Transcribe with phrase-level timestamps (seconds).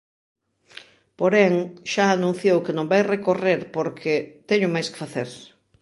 [1.19, 1.53] Porén,
[1.91, 4.13] xa anunciou que non vai recorrer porque
[4.49, 5.29] "teño máis que facer".